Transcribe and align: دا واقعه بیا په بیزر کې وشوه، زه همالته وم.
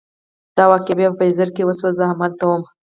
دا 0.57 0.63
واقعه 0.71 0.95
بیا 0.99 1.09
په 1.11 1.17
بیزر 1.21 1.49
کې 1.55 1.63
وشوه، 1.65 1.89
زه 1.97 2.03
همالته 2.11 2.43
وم. 2.47 2.63